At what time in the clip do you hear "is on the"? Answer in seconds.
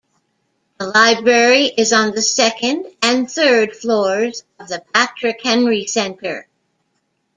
1.77-2.23